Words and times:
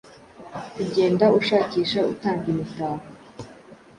Kugenda 0.75 1.25
ushakisha 1.39 1.99
utanga 2.11 2.45
imitako 2.53 3.05